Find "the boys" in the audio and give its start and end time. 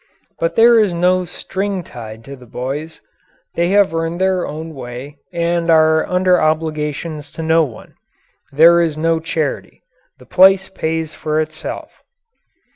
2.35-3.01